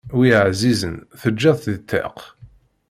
Wi 0.17 0.27
εzizen 0.45 0.95
teǧǧiḍ-t 1.21 1.63
di 1.73 1.77
ṭṭiq 1.81 2.17